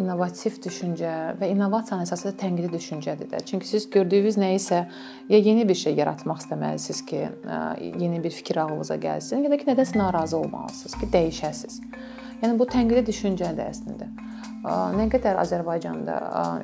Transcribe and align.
innovativ 0.00 0.58
düşüncə 0.64 1.12
və 1.40 1.48
innovasiyanın 1.52 2.06
əsası 2.06 2.32
tənqidi 2.40 2.70
düşüncədir 2.72 3.30
də. 3.32 3.40
Çünki 3.48 3.68
siz 3.68 3.88
gördüyünüz 3.90 4.38
nə 4.40 4.52
isə 4.56 4.84
ya 5.28 5.38
yeni 5.38 5.66
bir 5.68 5.78
şey 5.78 5.96
yaratmaq 6.00 6.44
istəməlisiniz 6.44 7.02
ki, 7.06 7.22
yeni 8.00 8.22
bir 8.24 8.30
fikir 8.30 8.62
ağlınıza 8.64 8.96
gəlsin, 9.02 9.44
ya 9.44 9.50
da 9.50 9.58
ki, 9.60 9.68
nədənsə 9.70 9.98
narazı 9.98 10.38
olmalısınız 10.38 10.94
ki, 11.00 11.10
dəyişəsiniz. 11.16 11.80
Yəni 12.42 12.58
bu 12.60 12.68
tənqidi 12.68 13.06
düşüncədir 13.08 13.70
əslində. 13.72 14.10
Nə 14.96 15.06
qədər 15.12 15.38
Azərbaycanda 15.40 16.16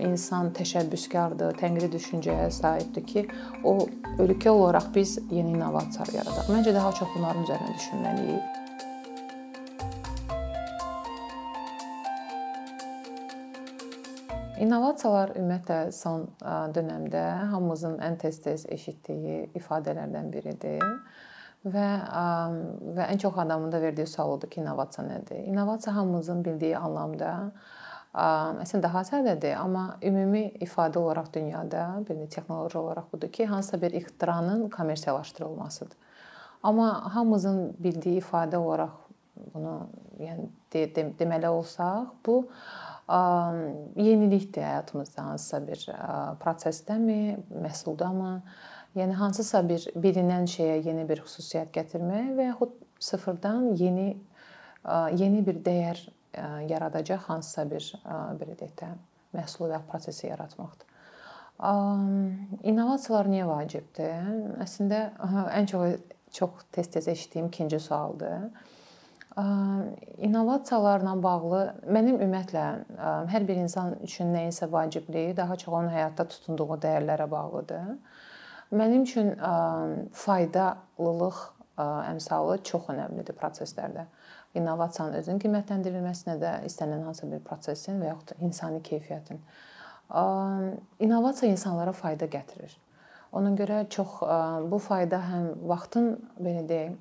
insan 0.04 0.50
təşəbbüskardır, 0.56 1.54
tənqidi 1.60 1.92
düşüncəyə 1.94 2.50
sahibdir 2.52 3.06
ki, 3.08 3.26
o 3.64 3.78
ölkə 4.20 4.50
olaraq 4.50 4.90
biz 4.94 5.18
yeni 5.30 5.54
innovasiyalar 5.56 6.18
yaradaq. 6.20 6.50
Məncə 6.52 6.74
daha 6.74 6.92
çox 6.98 7.14
bunların 7.16 7.46
üzərində 7.46 7.78
düşünməliyik. 7.78 8.61
İnnovasiyalar 14.62 15.32
ümumiyyətlə 15.34 15.76
son 15.90 16.28
dövrdə 16.74 17.22
hamımızın 17.50 17.96
ən 18.06 18.18
tez-tez 18.22 18.62
eşitdiyi 18.70 19.48
ifadələrdən 19.58 20.28
biridir. 20.30 20.84
Və 21.66 21.86
və 22.96 23.06
ən 23.10 23.18
çox 23.22 23.38
adamın 23.42 23.72
da 23.72 23.80
verdiyi 23.82 24.06
sual 24.06 24.36
odur 24.36 24.50
ki, 24.50 24.60
innovasiya 24.62 25.06
nədir? 25.08 25.42
İnnovasiya 25.50 25.96
hamımızın 25.96 26.44
bildiyi 26.46 26.76
anlamda 26.78 27.32
əslində 28.12 28.82
daha 28.86 29.02
sədədir, 29.08 29.56
amma 29.58 29.96
ümumi 30.04 30.44
ifadə 30.62 31.00
olaraq 31.00 31.32
dünyada, 31.34 31.86
bir 32.08 32.26
texnoloji 32.30 32.78
olaraq 32.78 33.10
budur 33.12 33.32
ki, 33.32 33.46
hansısa 33.46 33.82
bir 33.82 33.98
ixtiranın 33.98 34.68
kommersiyalaşdırılmasıdır. 34.70 35.96
Amma 36.62 37.14
hamımızın 37.14 37.76
bildiyi 37.78 38.20
ifadə 38.22 38.56
olaraq 38.56 38.94
bunu 39.54 39.88
yəni 40.20 40.48
de, 40.72 40.86
de, 40.94 41.06
deməli 41.18 41.48
olsaq, 41.48 42.12
bu 42.26 42.48
yenilikdir 43.96 44.62
həyatımızda 44.62 45.24
hansısa 45.24 45.60
bir 45.66 45.86
prosesdəmi, 46.42 47.38
məhsuldamı? 47.64 48.34
Yəni 48.96 49.16
hansısa 49.16 49.62
bir 49.68 49.86
bilinən 49.96 50.46
şeyə 50.52 50.82
yeni 50.86 51.06
bir 51.08 51.22
xüsusiyyət 51.24 51.72
gətirmək 51.74 52.32
və 52.36 52.48
yaxud 52.50 52.74
sıfırdan 53.00 53.72
yeni 53.80 54.08
yeni 55.18 55.42
bir 55.46 55.62
dəyər 55.64 56.02
yaradacaq 56.68 57.28
hansısa 57.28 57.66
bir 57.70 57.88
belə 58.40 58.56
deyək 58.60 58.74
də 58.80 58.90
məhsul 59.36 59.72
və 59.72 59.80
prosesi 59.88 60.26
yaratmaqdır. 60.28 60.88
İnnovasiyalar 62.68 63.28
niyə 63.30 63.46
vacibdir? 63.48 64.28
Əslində 64.64 65.04
ən 65.56 65.68
çox 65.70 66.00
çox 66.32 66.50
tez-tez 66.72 67.08
eşitdiyim 67.08 67.46
ikinci 67.46 67.80
sualdır. 67.80 68.50
İnnovasiyalarla 69.36 71.14
bağlı 71.22 71.60
mənim 71.88 72.18
ümumiyyətlə 72.20 72.64
hər 73.32 73.46
bir 73.48 73.56
insan 73.62 73.94
üçün 74.04 74.34
nə 74.34 74.42
isə 74.50 74.68
vacibliyi 74.72 75.36
daha 75.36 75.56
çox 75.56 75.72
onun 75.72 75.88
həyatda 75.94 76.26
tutunduğu 76.28 76.76
dəyərlərə 76.82 77.30
bağlıdır. 77.30 77.94
Mənim 78.76 79.06
üçün 79.08 79.32
faydalılıq 80.24 81.38
əmsalı 81.80 82.58
çox 82.68 82.90
əhəmilidir 82.92 83.36
proseslərdə. 83.40 84.04
İnnovasiyanın 84.60 85.16
özünün 85.22 85.40
qiymətləndirilməsinə 85.40 86.34
də 86.40 86.50
istənilən 86.68 87.06
hansısa 87.08 87.30
bir 87.30 87.40
prosesin 87.46 88.02
və 88.02 88.10
yaxud 88.10 88.34
insani 88.44 88.82
keyfiyyətin. 88.84 89.40
İnnovasiya 91.00 91.50
insanlara 91.52 91.92
fayda 91.96 92.28
gətirir. 92.28 92.76
Ona 93.32 93.54
görə 93.56 93.88
çox 93.88 94.20
bu 94.68 94.78
fayda 94.78 95.22
həm 95.30 95.48
vaxtın 95.72 96.18
belə 96.36 96.66
deyək 96.68 97.00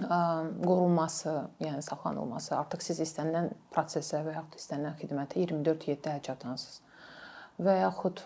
qorunması, 0.00 1.32
yəni 1.60 1.82
saxlanılması, 1.84 2.54
artıq 2.56 2.80
siz 2.82 3.00
istənilən 3.04 3.50
prosesə 3.74 4.22
və 4.24 4.38
yaxud 4.38 4.56
istənilən 4.60 4.96
xidmətə 5.00 5.42
24/7 5.44 6.08
əl 6.14 6.22
çatansınız. 6.28 6.80
Və 7.60 7.74
yaxud 7.82 8.22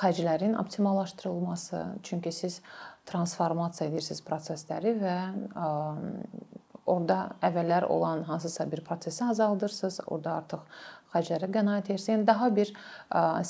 xərclərin 0.00 0.58
optimallaşdırılması, 0.60 1.84
çünki 2.02 2.32
siz 2.32 2.60
transformasiya 3.06 3.88
edirsiniz 3.90 4.20
prosesləri 4.26 4.92
və 5.00 5.16
orada 6.86 7.18
əvvəllər 7.42 7.86
olan 7.88 8.22
hansısa 8.28 8.70
bir 8.72 8.84
prosesi 8.84 9.24
azaldırsınız, 9.24 10.00
orada 10.06 10.34
artıq 10.36 10.60
xərclərə 11.14 11.48
qənaət 11.48 11.88
edirsiniz. 11.88 12.18
Yəni 12.18 12.26
daha 12.26 12.50
bir 12.56 12.74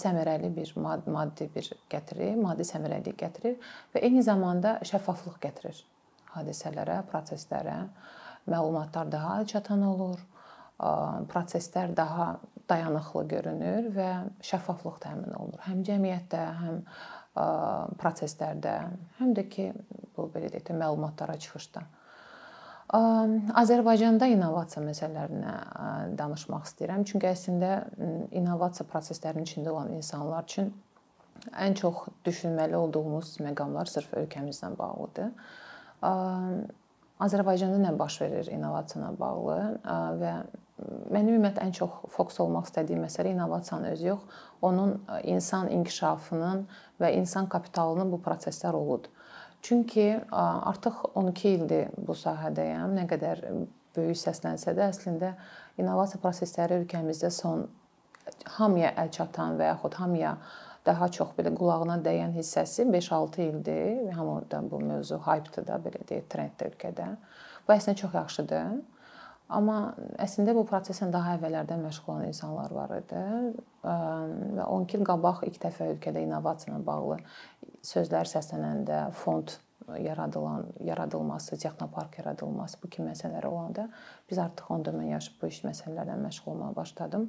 səmərəli 0.04 0.52
bir 0.54 0.72
maddi 0.78 1.50
bir 1.54 1.72
gətirir, 1.90 2.38
maddi 2.38 2.62
səmərəlilik 2.62 3.18
gətirir 3.18 3.58
və 3.94 4.04
eyni 4.06 4.22
zamanda 4.22 4.78
şəffaflıq 4.86 5.42
gətirir 5.42 5.82
hadisələrə, 6.36 7.00
proseslərə 7.10 7.78
məlumatlar 8.50 9.10
daha 9.12 9.40
çatan 9.48 9.82
olur, 9.88 10.20
proseslər 11.30 11.94
daha 11.96 12.34
dayanıqlı 12.68 13.24
görünür 13.28 13.90
və 13.94 14.08
şəffaflıq 14.44 15.00
təmin 15.02 15.34
olunur. 15.36 15.60
Həm 15.66 15.82
cəmiyyətdə, 15.86 16.44
həm 16.60 16.80
proseslərdə, 18.00 18.78
həm 19.18 19.34
də 19.36 19.48
ki, 19.50 19.68
bu 20.16 20.28
belə 20.32 20.50
deyək 20.52 20.70
də 20.70 20.78
məlumatlara 20.78 21.36
çıxışda. 21.40 21.84
Azərbaycanda 22.94 24.28
innovasiya 24.30 24.82
məsələlərinə 24.84 25.54
danışmaq 26.18 26.66
istəyirəm. 26.68 27.04
Çünki 27.08 27.26
əslində 27.30 27.70
innovasiya 28.36 28.86
proseslərinin 28.90 29.48
içində 29.48 29.72
olan 29.72 29.94
insanlar 29.96 30.44
üçün 30.46 30.70
ən 31.58 31.74
çox 31.80 32.06
düşünməli 32.24 32.76
olduğumuz 32.78 33.38
məqamlar 33.42 33.90
sırf 33.90 34.12
ölkəmizlə 34.20 34.70
bağlıdır. 34.78 35.32
Azərbaycanda 37.24 37.78
nə 37.80 37.94
baş 37.98 38.20
verir 38.24 38.50
innovasiya 38.52 39.00
ilə 39.00 39.10
bağlı 39.18 39.58
və 40.20 40.32
mənim 41.14 41.36
ümumiyyətlə 41.36 41.68
ən 41.68 41.74
çox 41.76 42.00
fokus 42.12 42.40
olmaq 42.42 42.66
istədiyim 42.68 43.04
məsələ 43.06 43.30
innovasiyanın 43.32 43.92
özü 43.92 44.08
yox, 44.08 44.24
onun 44.62 44.96
insan 45.22 45.70
inkişafının 45.70 46.64
və 47.00 47.12
insan 47.20 47.46
kapitalının 47.48 48.10
bu 48.12 48.18
prosesdə 48.24 48.72
roludur. 48.74 49.10
Çünki 49.62 50.20
artıq 50.32 51.04
12 51.14 51.48
ildir 51.48 51.94
bu 51.96 52.12
sahədəyəm. 52.18 52.98
Nə 52.98 53.06
qədər 53.08 53.46
böyük 53.96 54.18
səslənsə 54.18 54.74
də 54.76 54.90
əslində 54.90 55.32
innovasiya 55.78 56.20
prosesləri 56.20 56.82
ölkəmizdə 56.82 57.30
son 57.32 57.64
hamıya 58.58 58.90
əl 59.00 59.10
çatan 59.14 59.56
və 59.60 59.70
yaxud 59.70 59.96
hamıya 60.02 60.36
daha 60.86 61.08
çox 61.08 61.32
belə 61.38 61.54
qulağına 61.56 61.98
dəyən 62.04 62.34
hissəsi 62.36 62.86
5-6 62.92 63.44
ildir 63.44 64.02
və 64.06 64.16
hamıda 64.18 64.60
bu 64.70 64.80
mövzu 64.84 65.20
hype-dır 65.26 65.66
da 65.68 65.78
belə 65.84 66.02
deyək, 66.08 66.26
trenddir 66.32 66.72
ölkədə. 66.72 67.08
Bu 67.66 67.72
əslində 67.72 67.96
çox 68.02 68.14
yaxşıdır. 68.20 68.74
Amma 69.54 69.78
əslində 70.24 70.54
bu 70.56 70.64
proseslə 70.68 71.10
daha 71.12 71.34
əvvəllərdən 71.36 71.82
məşğul 71.84 72.14
olan 72.14 72.30
insanlar 72.30 72.72
var 72.72 72.94
idi. 72.96 73.24
Və 73.84 74.64
12 74.64 74.98
il 74.98 75.04
qabaq 75.08 75.44
ilk 75.48 75.60
dəfə 75.66 75.90
ölkədə 75.94 76.24
innovasiya 76.24 76.72
ilə 76.72 76.80
bağlı 76.86 77.18
sözlər 77.84 78.28
səslənəndə 78.30 79.00
fond 79.20 79.52
yaradılan, 80.00 80.66
yaradılması, 80.80 81.58
texnopark 81.60 82.18
yaradılması 82.18 82.78
bu 82.82 82.88
kimi 82.88 83.10
məsələlər 83.10 83.44
olanda 83.46 83.88
biz 84.30 84.38
artıq 84.38 84.70
onda 84.72 84.94
mən 84.96 85.10
yaşıb 85.12 85.36
bu 85.42 85.52
iş 85.52 85.60
məsələlərlə 85.64 86.16
məşğul 86.24 86.54
olmağa 86.54 86.76
başladım. 86.76 87.28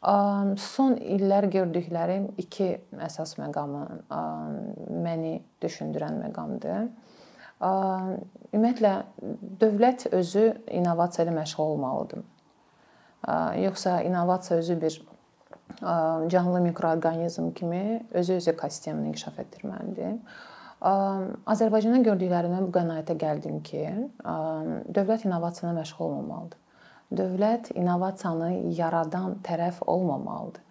Son 0.00 0.94
illər 0.96 1.44
gördüklərim 1.52 2.30
iki 2.40 2.70
əsas 3.04 3.34
məqamı 3.36 3.82
məni 5.04 5.34
düşündürən 5.60 6.16
məqamdır. 6.22 6.86
Ümumiyyətlə 7.60 8.92
dövlət 9.60 10.06
özü 10.16 10.46
innovasiya 10.72 11.26
ilə 11.26 11.34
məşğul 11.36 11.74
olmalıdır. 11.74 12.22
Yoxsa 13.60 13.98
innovasiya 14.08 14.58
özü 14.62 14.78
bir 14.80 14.96
canlı 16.32 16.60
mikroorqanizm 16.60 17.50
kimi 17.52 18.06
özü 18.10 18.40
öz 18.40 18.48
ekosistemini 18.54 19.12
inkişaf 19.12 19.36
etdirməlidir. 19.44 20.16
Azərbaycanda 20.80 22.00
gördüklərimdən 22.08 22.64
bu 22.64 22.72
qənaətə 22.72 23.20
gəldim 23.20 23.60
ki, 23.68 23.84
dövlət 24.96 25.28
innovasiya 25.28 25.68
ilə 25.68 25.76
məşğul 25.82 26.06
olmamalıdır 26.08 26.59
dövlət 27.10 27.72
innovasiyanı 27.74 28.72
yaradan 28.78 29.38
tərəf 29.46 29.82
olmamalıdır. 29.86 30.62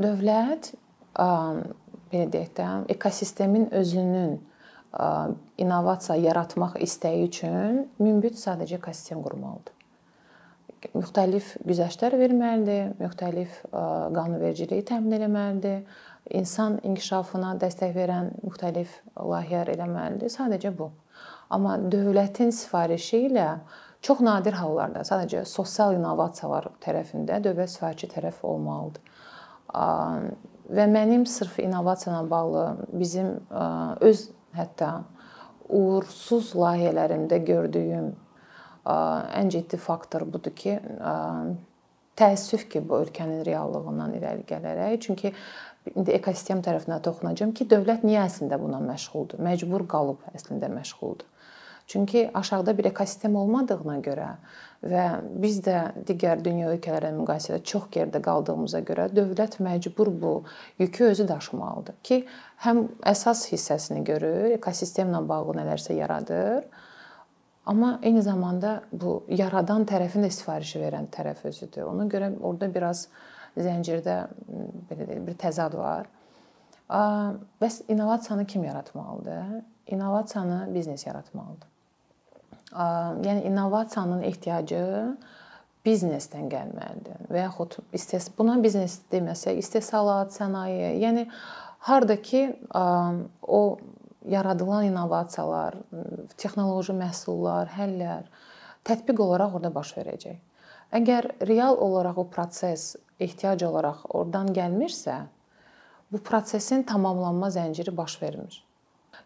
Dövlət 0.00 0.72
belə 1.16 2.26
deyək 2.32 2.54
də, 2.56 2.68
ekosistemin 2.94 3.68
özünün 3.74 4.38
innovasiya 5.58 6.16
yaratmaq 6.18 6.78
istəyi 6.82 7.28
üçün 7.28 7.84
münbit 8.02 8.38
sadəcə 8.40 8.80
ekosistem 8.80 9.22
qurmalıdır. 9.22 9.76
Müxtəlif 10.96 11.52
güzəştlər 11.68 12.16
verməlidir, 12.16 12.94
müxtəlif 12.98 13.58
qanunvericiliyi 13.70 14.86
təmin 14.88 15.20
etməlidir, 15.20 15.84
insan 16.34 16.78
inkişafına 16.82 17.52
dəstək 17.60 17.92
verən 17.94 18.32
müxtəlif 18.40 18.94
layihələr 19.14 19.74
eləməlidir. 19.76 20.32
Sadəcə 20.32 20.72
bu. 20.78 20.88
Amma 21.52 21.76
dövlətin 21.92 22.50
sifarişi 22.54 23.26
ilə 23.28 23.48
Çox 24.00 24.22
nadir 24.24 24.56
hallarda 24.56 25.02
sadəcə 25.04 25.44
sosial 25.48 25.92
innovasiyalar 25.98 26.70
tərəfində 26.80 27.36
dövlət 27.44 27.74
sifarişi 27.74 28.08
tərəf 28.14 28.40
olmalıdır. 28.48 29.02
Və 30.70 30.86
mənim 30.88 31.26
sırf 31.28 31.58
innovasiya 31.60 32.14
ilə 32.14 32.30
bağlı 32.30 32.64
bizim 32.92 33.34
öz 34.00 34.22
hətta 34.56 34.90
uğursuz 35.68 36.54
layihələrimdə 36.56 37.42
gördüyüm 37.44 38.14
ən 38.90 39.50
ciddi 39.52 39.76
faktor 39.76 40.24
budur 40.32 40.54
ki, 40.56 40.78
təəssüf 42.20 42.66
ki, 42.72 42.82
bu 42.88 43.02
ölkənin 43.04 43.44
reallığından 43.46 44.16
irəli 44.16 44.46
gələrək, 44.48 44.96
çünki 45.04 45.32
indi 45.94 46.16
ekosistem 46.16 46.60
tərəfinə 46.64 47.00
toxunacağam 47.04 47.52
ki, 47.56 47.68
dövlət 47.68 48.04
niyə 48.04 48.24
əslində 48.26 48.58
buna 48.60 48.80
məşğuldur? 48.84 49.40
Məcbur 49.44 49.86
qalıb 49.88 50.24
əslində 50.34 50.68
məşğuldur. 50.72 51.28
Çünki 51.90 52.30
aşağıda 52.34 52.78
bir 52.78 52.84
ekosistem 52.84 53.34
olmadığına 53.36 53.96
görə 54.06 54.26
və 54.86 55.04
biz 55.42 55.56
də 55.66 55.78
digər 56.06 56.38
dünya 56.44 56.68
ölkələri 56.70 57.08
ilə 57.10 57.16
müqayisədə 57.16 57.64
çox 57.66 57.88
geridə 57.90 58.20
qaldığımıza 58.22 58.78
görə 58.86 59.08
dövlət 59.10 59.56
məcbur 59.58 60.12
bu 60.22 60.34
yükü 60.78 61.08
özü 61.08 61.26
daşımalıdır 61.28 61.96
ki, 62.06 62.20
həm 62.62 62.84
əsas 63.10 63.42
hissəsini 63.50 64.04
görür, 64.06 64.52
ekosistemlə 64.54 65.24
bağlı 65.28 65.56
nələrsə 65.58 65.96
yaradır, 65.98 66.68
amma 67.66 67.96
eyni 68.02 68.22
zamanda 68.22 68.76
bu 68.92 69.16
yaradan 69.42 69.82
tərəfin 69.90 70.22
də 70.28 70.30
sifarişi 70.36 70.78
verən 70.84 71.10
tərəf 71.10 71.42
özüdür. 71.50 71.88
Ona 71.90 72.06
görə 72.12 72.30
orada 72.38 72.70
biraz 72.74 73.08
zəncirdə 73.58 74.16
belə 74.92 75.10
deyək, 75.10 75.26
bir 75.26 75.40
təzad 75.42 75.74
var. 75.74 76.06
Bəs 77.60 77.82
innovasiyanı 77.88 78.46
kim 78.46 78.64
yaratmalıdır? 78.64 79.60
İnnovasiyanı 79.86 80.68
biznes 80.74 81.06
yaratmalıdır. 81.06 81.69
Yəni 82.70 83.46
innovasiyanın 83.48 84.22
ehtiyacı 84.28 84.82
biznesdən 85.86 86.50
gəlməlidir 86.52 87.24
və 87.32 87.46
yaxud 87.46 87.78
istes 87.96 88.28
buna 88.36 88.58
biznes 88.62 89.00
deməsək, 89.12 89.58
istehsalat, 89.62 90.34
sənaye, 90.36 90.92
yəni 91.00 91.26
harda 91.88 92.16
ki 92.22 92.44
o 92.76 93.78
yaradılan 94.28 94.90
innovasiyalar, 94.90 95.80
texnoloji 96.36 96.94
məhsullar, 96.94 97.72
həllər 97.74 98.28
tətbiq 98.86 99.18
olaraq 99.24 99.56
orada 99.58 99.72
baş 99.74 99.94
verəcək. 99.98 100.38
Əgər 101.00 101.30
real 101.48 101.78
olaraq 101.78 102.18
o 102.18 102.26
proses 102.30 102.96
ehtiyac 103.20 103.62
olaraq 103.66 104.04
oradan 104.14 104.50
gəlmirsə, 104.54 105.22
bu 106.10 106.18
prosesin 106.18 106.82
tamamlanma 106.82 107.50
zənciri 107.54 107.94
baş 107.96 108.22
vermir. 108.22 108.64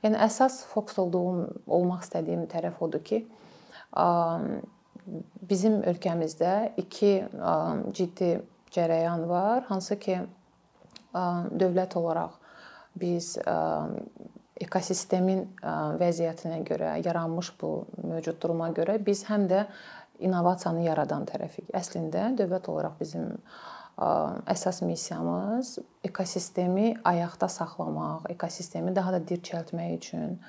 Yəni 0.04 0.20
əsas 0.20 0.60
fokus 0.68 0.98
olduğum, 1.00 1.46
olmaq 1.72 2.04
istədiyim 2.04 2.44
tərəf 2.52 2.80
odur 2.84 3.00
ki, 3.04 3.24
bizim 5.48 5.80
ölkəmizdə 5.88 6.54
iki 6.80 7.12
ciddi 7.96 8.34
cərəyan 8.74 9.24
var, 9.30 9.64
hansı 9.70 9.96
ki 10.00 10.18
dövlət 11.14 11.96
olaraq 12.00 12.36
biz 13.00 13.34
ekosistemin 14.64 15.44
vəziyyətinə 16.00 16.60
görə, 16.68 16.94
yaranmış 17.04 17.54
bu 17.60 17.72
mövcud 18.04 18.38
duruma 18.42 18.68
görə 18.76 18.98
biz 19.02 19.24
həm 19.30 19.48
də 19.50 19.64
innovasiyanı 20.24 20.84
yaradan 20.86 21.24
tərəfik. 21.26 21.72
Əslində 21.74 22.28
dövlət 22.38 22.68
olaraq 22.70 23.00
bizim 23.00 23.32
əsas 23.98 24.82
missiyamız 24.84 25.78
ekosistemi 26.04 26.94
ayaqda 27.04 27.48
saxlamaq, 27.48 28.30
ekosistemi 28.30 28.96
daha 28.96 29.12
da 29.12 29.20
dirçəltmək 29.22 29.96
üçün, 29.96 30.40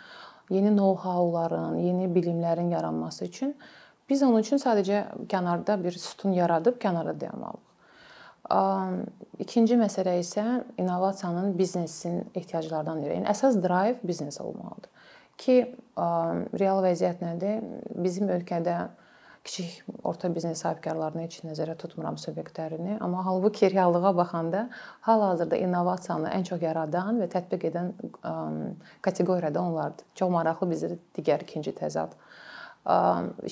yeni 0.50 0.72
know-howların, 0.74 1.78
yeni 1.78 2.10
bilimlərin 2.16 2.72
yaranması 2.74 3.26
üçün 3.26 3.56
biz 4.10 4.24
onun 4.24 4.42
üçün 4.42 4.58
sadəcə 4.62 5.06
kənarda 5.30 5.78
bir 5.84 5.92
sütun 5.92 6.34
yaradıb 6.34 6.82
kənarda 6.82 7.20
dayanmalıyıq. 7.22 7.72
İkinci 9.40 9.78
məsələ 9.78 10.20
isə 10.22 10.64
innovasiyanın 10.78 11.58
biznesin 11.58 12.20
ehtiyaclarından 12.36 13.02
biri. 13.02 13.16
Yəni 13.18 13.30
əsas 13.32 13.58
drive 13.62 13.98
biznes 14.06 14.42
olmalıdır. 14.42 14.92
Ki 15.38 15.56
real 16.60 16.84
vəziyyət 16.86 17.24
nədir? 17.26 17.66
Bizim 17.98 18.30
ölkədə 18.30 18.76
kiçik 19.46 19.86
orta 20.04 20.32
biznes 20.34 20.64
sahibkarlarını 20.64 21.28
heç 21.28 21.38
nəzərə 21.46 21.76
tutmuram 21.78 22.18
subyektlərini, 22.18 22.98
amma 23.04 23.22
halbuki 23.28 23.70
reallığa 23.70 24.12
baxanda 24.18 24.64
hal-hazırda 25.06 25.60
innovasiyanı 25.62 26.32
ən 26.34 26.48
çox 26.50 26.66
yaradan 26.66 27.22
və 27.22 27.30
tətbiq 27.30 27.68
edən 27.70 27.92
kateqoriyada 29.06 29.62
onlardır. 29.62 30.10
Çox 30.18 30.34
maraqlı 30.34 30.70
bizdə 30.74 30.98
digər 31.18 31.46
ikinci 31.46 31.76
təzad. 31.78 32.18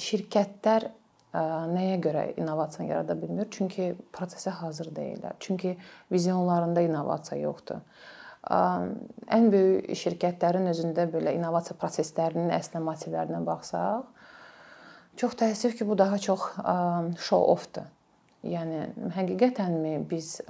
Şirkətlər 0.07 0.89
nəyə 1.33 1.99
görə 2.01 2.25
innovasiya 2.41 2.89
yarada 2.89 3.15
bilmir? 3.21 3.47
Çünki 3.53 3.93
prosesə 4.13 4.49
hazır 4.63 4.89
deyillər. 4.97 5.37
Çünki 5.39 5.77
vizionlarında 6.11 6.81
innovasiya 6.89 7.39
yoxdur. 7.41 7.85
Ən 8.49 9.47
böyük 9.53 9.93
şirkətlərin 9.97 10.67
özündə 10.73 11.05
belə 11.13 11.37
innovasiya 11.37 11.77
proseslərinin 11.79 12.51
əsl 12.57 12.81
motivlərinə 12.83 13.39
baxsaq, 13.45 14.09
Çox 15.19 15.35
təəssüf 15.37 15.75
ki, 15.77 15.85
bu 15.87 15.97
daha 15.97 16.17
çox 16.17 16.47
show 17.21 17.51
off-dur. 17.53 17.89
Yəni 18.43 18.79
həqiqətənmi 19.15 19.93
biz 20.09 20.41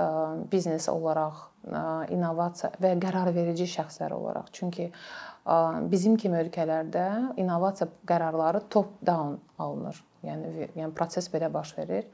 biznes 0.50 0.88
olaraq 0.89 1.44
innovasiya 2.10 2.71
və 2.81 2.95
qərarverici 3.04 3.68
şəxslər 3.69 4.15
olaraq, 4.15 4.50
çünki 4.56 4.88
bizim 5.92 6.15
kimi 6.18 6.39
ölkələrdə 6.39 7.06
innovasiya 7.38 7.92
qərarları 8.10 8.63
top 8.74 8.95
down 9.06 9.38
alınır. 9.62 10.00
Yəni 10.25 10.71
yəni 10.74 10.89
proses 10.98 11.30
belə 11.30 11.51
baş 11.54 11.75
verir 11.77 12.09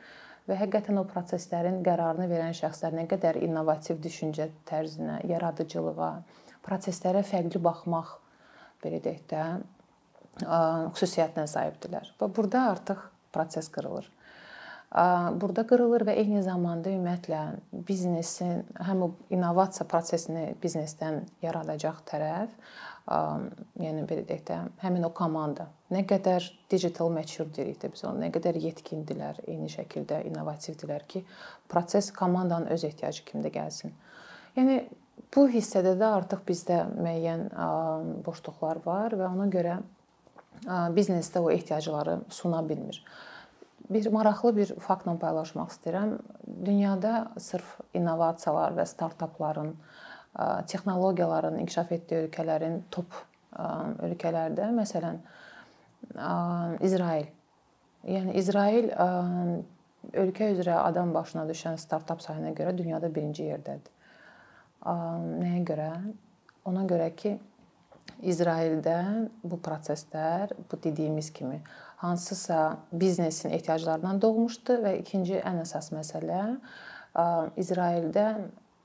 və 0.50 0.58
həqiqətən 0.60 1.00
o 1.00 1.06
proseslərin 1.08 1.80
qərarını 1.86 2.28
verən 2.28 2.56
şəxslər 2.58 3.00
nə 3.00 3.08
qədər 3.08 3.40
innovativ 3.46 4.02
düşüncə 4.04 4.50
tərzinə, 4.68 5.22
yaradıcılığa, 5.30 6.14
proseslərə 6.66 7.22
fərqli 7.24 7.62
baxmaq 7.64 8.18
belə 8.84 9.00
deyək 9.06 9.28
də, 9.32 9.44
xüsusiyyətinə 10.44 11.48
sahibdirlər. 11.50 12.14
Və 12.20 12.30
burada 12.36 12.70
artıq 12.72 13.04
proses 13.34 13.70
qırılır. 13.72 14.10
Burada 15.42 15.68
qırılır 15.70 16.08
və 16.08 16.16
eyni 16.18 16.42
zamanda 16.42 16.90
ümumiyyətlə 16.90 17.42
biznesin 17.86 18.64
həm 18.88 19.04
innovasiya 19.30 19.86
prosesini 19.90 20.48
biznesdən 20.64 21.20
yaradacaq 21.44 22.00
tərəf, 22.10 22.56
yəni 23.78 24.08
belə 24.10 24.24
deyək 24.26 24.42
də, 24.48 24.58
həmin 24.82 25.06
o 25.06 25.12
komanda 25.14 25.68
nə 25.94 26.02
qədər 26.10 26.46
digital 26.70 27.10
mature 27.14 27.50
deyirik 27.54 27.78
də 27.84 27.92
biz 27.94 28.04
onu, 28.06 28.24
nə 28.26 28.32
qədər 28.34 28.58
yetkindirlər, 28.62 29.44
eyni 29.50 29.70
şəkildə 29.70 30.24
innovativdirlər 30.30 31.06
ki, 31.10 31.24
proses 31.70 32.10
komandanın 32.14 32.74
öz 32.74 32.84
ehtiyacı 32.90 33.26
kimdə 33.30 33.54
gəlsin. 33.54 33.94
Yəni 34.58 34.82
bu 35.36 35.46
hissədə 35.54 35.96
də 36.02 36.12
artıq 36.18 36.44
bizdə 36.50 36.82
müəyyən 36.98 37.48
boşluqlar 38.26 38.82
var 38.86 39.18
və 39.18 39.30
ona 39.30 39.50
görə 39.54 39.80
biznesdə 40.96 41.40
o 41.40 41.52
ehtiyacları 41.52 42.20
suna 42.30 42.62
bilmir. 42.70 43.04
Bir 43.90 44.12
maraqlı 44.14 44.52
bir 44.58 44.74
faktla 44.86 45.16
paylaşmaq 45.18 45.72
istəyirəm. 45.74 46.18
Dünyada 46.66 47.32
sırf 47.42 47.80
innovasiyalar 47.94 48.76
və 48.78 48.86
startapların, 48.86 49.74
texnologiyaların 50.68 51.58
inkişaf 51.64 51.92
etdiyi 51.92 52.28
ölkələrin 52.28 52.84
top 52.92 53.18
ölkələrdə, 54.06 54.70
məsələn, 54.78 55.18
İsrail. 56.86 57.32
Yəni 58.06 58.38
İsrail 58.40 58.92
ölkə 60.14 60.52
üzrə 60.54 60.78
adam 60.84 61.14
başına 61.14 61.48
düşən 61.50 61.82
startap 61.82 62.22
sayına 62.22 62.54
görə 62.56 62.78
dünyada 62.78 63.10
birinci 63.16 63.50
yerdədir. 63.50 63.90
Nəyə 64.86 65.66
görə? 65.68 65.90
Ona 66.70 66.86
görə 66.88 67.10
ki, 67.16 67.40
İsraildə 68.24 69.30
bu 69.44 69.60
proseslər 69.64 70.52
bu 70.72 70.80
dediyimiz 70.84 71.32
kimi 71.34 71.62
hansısa 72.02 72.78
biznesin 72.92 73.50
ehtiyaclarından 73.56 74.22
doğmuşdu 74.22 74.80
və 74.84 74.96
ikinci 75.02 75.40
ən 75.40 75.62
əsas 75.64 75.92
məsələ 75.96 76.42
İsraildə 77.58 78.26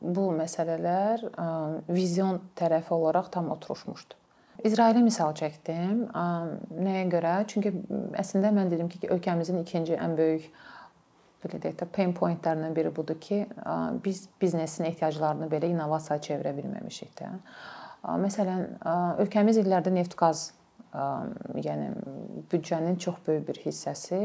bu 0.00 0.28
məsələlər 0.36 1.24
vizyon 1.88 2.40
tərəfi 2.58 2.92
olaraq 2.94 3.30
tam 3.32 3.50
oturmuşdu. 3.54 4.20
İsrailə 4.64 5.02
misal 5.02 5.34
çəkdim. 5.34 6.06
Nəyə 6.78 7.08
görə? 7.10 7.34
Çünki 7.50 7.72
əslində 8.20 8.52
mən 8.54 8.70
dedim 8.70 8.88
ki, 8.88 9.08
ölkəmizin 9.10 9.58
ikinci 9.64 9.96
ən 9.98 10.14
böyük 10.18 10.46
belə 11.44 11.60
deyək 11.60 11.78
də 11.80 11.88
pain 11.92 12.14
pointlərindən 12.16 12.76
biri 12.76 12.92
budur 12.94 13.18
ki, 13.20 13.44
biz 14.04 14.28
biznesin 14.40 14.86
ehtiyaclarını 14.90 15.50
belə 15.52 15.68
innovasiyaya 15.74 16.22
çevirə 16.28 16.54
bilməmişik 16.56 17.16
də. 17.20 17.32
Məsələn, 18.04 18.66
ölkəmiz 19.22 19.56
illərdə 19.62 19.92
neft-qaz 19.94 20.50
yəni 21.64 21.88
büdcənin 22.52 22.98
çox 23.02 23.16
böyük 23.26 23.46
bir 23.48 23.60
hissəsi 23.64 24.18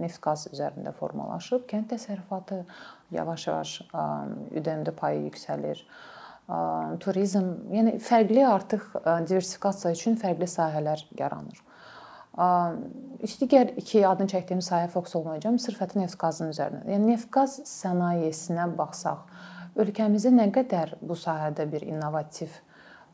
neft-qaz 0.00 0.46
üzərində 0.54 0.92
formalaşıb. 0.96 1.66
Kənd 1.68 1.90
təsərrüfatı 1.90 2.62
yavaş-yavaş 3.12 3.74
ÜDM-də 4.56 4.94
payı 4.96 5.26
yüksəlir. 5.26 5.82
Turizm, 7.02 7.50
yəni 7.74 7.98
fərqli 8.02 8.46
artıq 8.46 8.86
diversifikasiya 9.26 9.92
üçün 9.98 10.16
fərqli 10.22 10.48
sahələr 10.50 11.04
yaranır. 11.18 11.60
Digər 13.42 13.74
iki 13.82 14.06
adını 14.06 14.30
çəkdiyim 14.30 14.62
sahə 14.64 14.88
fokus 14.88 15.18
olmayacağam, 15.18 15.58
sırf 15.60 15.82
ətin 15.84 16.06
neft-qazın 16.06 16.54
üzərinə. 16.54 16.86
Yəni 16.94 17.12
neft-qaz 17.16 17.60
sənayesinə 17.68 18.70
baxsaq, 18.78 19.26
ölkəmizdə 19.82 20.32
nə 20.38 20.48
qədər 20.54 20.96
bu 21.02 21.18
sahədə 21.18 21.66
bir 21.70 21.84
innovativ 21.90 22.54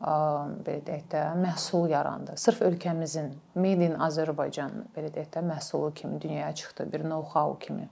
belə 0.01 0.81
deyək 0.87 1.07
də 1.13 1.23
məhsul 1.41 1.89
yarandı. 1.91 2.37
Sırf 2.37 2.61
ölkəmizin 2.67 3.33
Made 3.55 3.89
in 3.89 3.97
Azərbaycan 4.07 4.87
belə 4.97 5.13
deyək 5.15 5.31
də 5.37 5.43
məhsulu 5.47 5.95
kimi 5.95 6.21
dünyaya 6.21 6.55
çıxdı, 6.55 6.93
bir 6.93 7.05
know-how 7.05 7.59
kimi. 7.59 7.89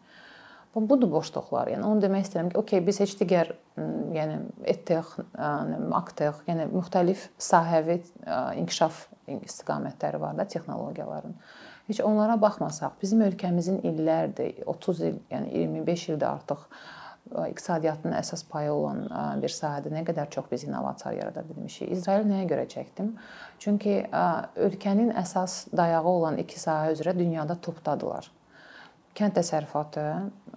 Bu 0.74 0.82
budur 0.90 1.10
boşluqlar. 1.12 1.68
Yəni 1.70 1.86
onu 1.86 2.02
demək 2.02 2.26
istəyirəm 2.26 2.48
ki, 2.50 2.58
okey, 2.58 2.80
biz 2.86 2.98
heç 3.00 3.12
digər 3.20 3.52
yəni 4.14 4.40
etdıq, 4.72 5.12
aktıq, 6.00 6.40
yəni 6.48 6.66
müxtəlif 6.72 7.28
sahəvi 7.38 8.00
inkişaf 8.58 9.04
istiqamətləri 9.28 10.20
var 10.20 10.34
da 10.38 10.48
texnologiyaların. 10.50 11.36
Heç 11.86 12.00
onlara 12.00 12.34
baxmasaq, 12.40 12.98
bizim 13.02 13.22
ölkəmizin 13.22 13.82
illərdir, 13.86 14.64
30 14.66 15.00
il, 15.06 15.16
yəni 15.30 15.54
25 15.62 16.08
ildir 16.08 16.26
artıq 16.26 16.66
iqtisadiyyatının 17.32 18.14
əsas 18.18 18.44
payı 18.50 18.72
olan 18.72 19.06
bir 19.42 19.52
sahədə 19.52 19.90
nə 19.92 20.04
qədər 20.04 20.28
çox 20.30 20.50
biz 20.50 20.66
innovasiya 20.68 21.14
yarada 21.16 21.42
bilmişik. 21.48 21.90
İsraili 21.96 22.28
nəyə 22.28 22.48
görə 22.50 22.66
çəkdim? 22.68 23.14
Çünki 23.58 23.94
ölkənin 24.66 25.14
əsas 25.22 25.64
dayağı 25.76 26.04
olan 26.04 26.36
iki 26.42 26.60
sahə 26.60 26.92
üzrə 26.92 27.16
dünyada 27.18 27.56
topdadılar. 27.64 28.28
Kənd 29.16 29.38
təsərrüfatı, 29.38 30.04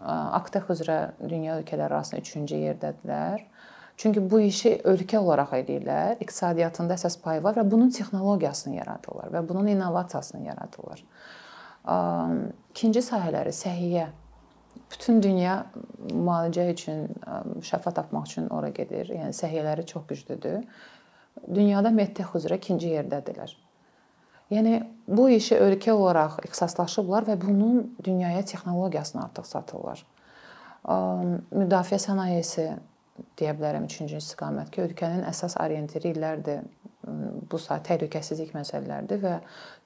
Aktex 0.01 0.69
üzrə 0.75 0.99
dünya 1.21 1.59
ölkələri 1.61 1.93
arasında 1.93 2.21
3-cü 2.21 2.61
yerdədirlər. 2.65 3.47
Çünki 3.97 4.21
bu 4.29 4.39
işi 4.45 4.75
ölkə 4.85 5.17
olaraq 5.17 5.55
edirlər. 5.61 6.19
İqtisadiyyatında 6.21 6.97
əsas 6.99 7.15
payı 7.21 7.41
var 7.43 7.55
və 7.57 7.63
bunun 7.71 7.89
texnologiyasını 7.95 8.75
yaradırlar 8.75 9.31
və 9.33 9.47
bunun 9.49 9.71
innovasiyasını 9.71 10.43
yaradırlar. 10.51 11.03
İkinci 12.73 13.01
sahələri 13.01 13.53
səhiyyə 13.55 14.09
bütün 14.91 15.21
dünya 15.23 15.55
müalicə 16.11 16.67
üçün, 16.73 17.07
şəfa 17.65 17.93
tapmaq 17.99 18.27
üçün 18.29 18.49
ora 18.53 18.69
gedir. 18.69 19.09
Yəni 19.13 19.35
səhiyyələri 19.35 19.85
çox 19.89 20.07
güclüdür. 20.09 20.65
Dünyada 21.53 21.91
medtech 21.93 22.33
üzrə 22.37 22.57
ikinci 22.57 22.91
yerdədirlər. 22.95 23.53
Yəni 24.51 24.77
bu 25.07 25.27
işi 25.35 25.57
ölkə 25.59 25.91
olaraq 25.91 26.39
ixtisaslaşıblar 26.47 27.27
və 27.27 27.35
bunun 27.41 27.81
dünyaya 28.03 28.45
texnologiyasını 28.45 29.25
artıq 29.25 29.49
satırlar. 29.49 30.05
Müdafiə 30.87 31.99
sənayesi 31.99 32.69
deyə 33.39 33.53
bilərəm 33.57 33.89
3-cü 33.89 34.21
istiqamət 34.21 34.71
ki, 34.71 34.85
ölkənin 34.87 35.25
əsas 35.27 35.57
orientiri 35.59 36.13
illərdir 36.13 36.63
bu 37.51 37.59
sahə 37.59 37.81
təhlükəsizlik 37.87 38.53
məsələləridir 38.55 39.21
və 39.23 39.35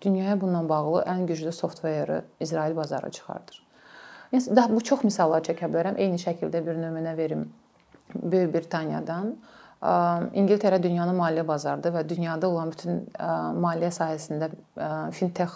dünyaya 0.03 0.37
bununla 0.41 0.69
bağlı 0.69 1.03
ən 1.09 1.25
güclü 1.29 1.51
softveri 1.55 2.21
İsrail 2.39 2.75
bazara 2.75 3.11
çıxardır. 3.11 3.70
Yəni 4.31 4.55
daha 4.55 4.71
bu 4.71 4.81
çox 4.83 5.03
misallar 5.03 5.43
çəkə 5.43 5.67
bilərəm. 5.71 5.97
Eyni 5.99 6.19
şəkildə 6.21 6.61
bir 6.65 6.77
nümunə 6.79 7.17
verim. 7.17 7.49
Böyük 8.15 8.53
Britaniyadan 8.53 9.35
İngiltərə 10.37 10.77
dünyanın 10.83 11.17
maliyyə 11.17 11.47
bazarıdır 11.47 11.95
və 11.95 12.01
dünyada 12.09 12.49
olan 12.49 12.69
bütün 12.71 12.99
maliyyə 13.63 13.89
sahəsində 13.95 14.51
fintech 15.15 15.55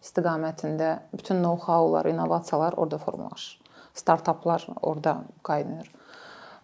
istiqamətində 0.00 0.90
bütün 1.12 1.42
know-howlar, 1.42 2.08
innovasiyalar 2.08 2.72
orada 2.76 2.98
formalaşır. 2.98 3.60
Startaplar 3.94 4.66
orada 4.82 5.18
qaynayır. 5.44 5.90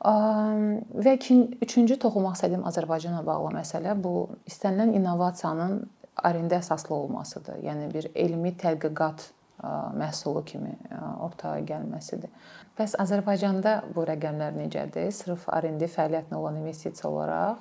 Və 0.02 1.14
üçüncü 1.62 1.98
toxunmaq 2.00 2.38
istədiyim 2.38 2.64
Azərbaycanla 2.70 3.22
bağlı 3.26 3.52
məsələ 3.58 3.94
bu 4.02 4.28
istənilən 4.48 4.96
innovasiyanın 4.96 5.78
arində 6.24 6.58
əsaslı 6.58 6.94
olmasıdır. 6.96 7.60
Yəni 7.66 7.92
bir 7.92 8.10
elmi 8.14 8.56
tədqiqat 8.56 9.28
məhsulu 9.62 10.44
kimi 10.44 10.76
ortaya 11.20 11.62
gəlməsidir. 11.66 12.30
Bəs 12.78 12.96
Azərbaycanda 13.02 13.82
bu 13.94 14.04
rəqəmlər 14.08 14.52
necədir? 14.58 15.10
Sırf 15.14 15.48
R&D 15.52 15.82
fəaliyyətinə 15.92 16.36
olan 16.38 16.56
investisiya 16.62 17.10
olaraq 17.10 17.58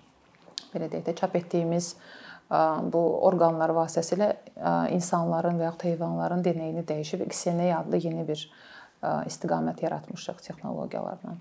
belə 0.74 0.88
deyək 0.92 1.06
də 1.06 1.14
çap 1.20 1.36
etdiyimiz 1.38 1.94
bu 2.92 3.02
orqanlar 3.28 3.72
vasitəsilə 3.76 4.30
insanların 4.92 5.58
və 5.60 5.68
ya 5.68 5.74
heyvanların 5.82 6.44
DNA-ni 6.44 6.84
dəyişib 6.86 7.24
XNA 7.26 7.70
adlı 7.78 7.96
yeni 8.04 8.28
bir 8.28 8.50
istiqamət 9.28 9.82
yaratmışıq 9.84 10.42
texnologiyalarla. 10.46 11.36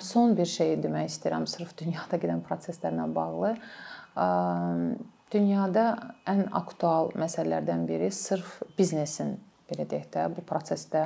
Son 0.00 0.36
bir 0.38 0.46
şey 0.46 0.76
demək 0.82 1.10
istəyirəm 1.10 1.46
sırf 1.50 1.74
dünyada 1.78 2.16
gedən 2.22 2.42
proseslərlə 2.46 3.06
bağlı. 3.14 3.54
Dünyada 5.30 5.84
ən 6.30 6.46
aktual 6.56 7.12
məsələlərdən 7.18 7.86
biri 7.86 8.10
sırf 8.14 8.60
biznesin 8.78 9.36
belə 9.70 9.86
deyək 9.90 10.08
də 10.14 10.26
bu 10.34 10.42
prosesdə 10.46 11.04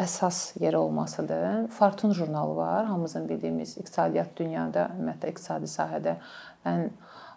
əsas 0.00 0.38
yeri 0.60 0.76
olmasıdır. 0.76 1.68
Fortune 1.70 2.14
jurnalı 2.14 2.56
var, 2.56 2.84
hamımızın 2.86 3.28
bildiyimiz 3.28 3.76
iqtisadiyyat 3.78 4.32
dünyada, 4.36 4.88
ümumiyyətlə 4.96 5.34
iqtisadi 5.34 5.68
sahədə 5.70 6.16
ən 6.66 6.88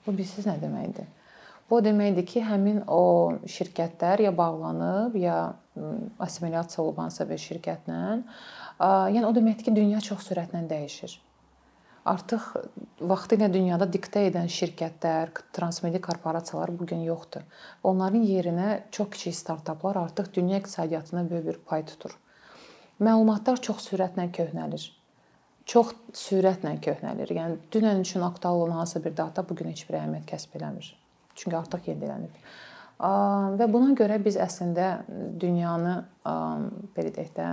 Bu 0.05 0.11
bilirsiz 0.15 0.45
nə 0.47 0.55
deməkdir? 0.61 1.07
Bu 1.69 1.75
deməkdir 1.83 2.25
ki, 2.27 2.41
həmin 2.43 2.83
o 2.91 3.33
şirkətlər 3.47 4.21
ya 4.25 4.37
bağlanıb, 4.37 5.15
ya 5.15 5.53
assimilyasiya 6.19 6.83
olub 6.83 6.97
hansısa 6.99 7.29
bir 7.29 7.37
şirkətlə. 7.39 8.23
Yəni 8.79 9.25
o 9.27 9.35
deməkdir 9.35 9.63
ki, 9.67 9.75
dünya 9.75 9.99
çox 10.03 10.27
sürətlə 10.31 10.69
dəyişir 10.69 11.19
artıq 12.05 12.47
vaxtilə 12.99 13.47
dünyada 13.53 13.87
diktə 13.91 14.25
edən 14.27 14.49
şirkətlər, 14.51 15.31
transmedia 15.55 16.01
korporasiyalar 16.03 16.73
bu 16.79 16.87
gün 16.91 17.05
yoxdur. 17.07 17.45
Onların 17.83 18.25
yerinə 18.27 18.81
çox 18.91 19.09
kiçik 19.15 19.35
startaplar 19.35 19.95
artıq 20.01 20.33
dünya 20.33 20.59
iqtisadiyyatına 20.59 21.29
böyük 21.29 21.47
bir 21.47 21.61
pay 21.69 21.85
tutur. 21.85 22.17
Məlumatlar 22.99 23.61
çox 23.61 23.87
sürətlə 23.89 24.29
köhnəlir. 24.35 24.89
Çox 25.65 25.93
sürətlə 26.17 26.75
köhnəlir. 26.83 27.31
Yəni 27.31 27.57
dünən 27.71 28.03
üçün 28.03 28.21
aktual 28.21 28.61
olan 28.65 28.83
hansısa 28.83 29.03
bir 29.03 29.17
data 29.17 29.49
bu 29.49 29.55
gün 29.55 29.71
heç 29.71 29.85
bir 29.89 30.01
əhəmiyyət 30.01 30.27
kəsb 30.33 30.59
eləmir. 30.59 30.91
Çünki 31.35 31.57
artıq 31.57 31.87
yenilənib. 31.87 32.35
Və 33.59 33.67
buna 33.71 33.95
görə 33.97 34.19
biz 34.23 34.35
əslində 34.39 35.05
dünyanı 35.39 35.95
belə 36.95 37.15
deyək 37.15 37.31
də 37.39 37.47